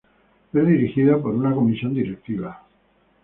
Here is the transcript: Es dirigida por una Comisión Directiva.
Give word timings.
Es 0.51 0.65
dirigida 0.67 1.21
por 1.21 1.31
una 1.35 1.53
Comisión 1.53 1.93
Directiva. 1.93 2.63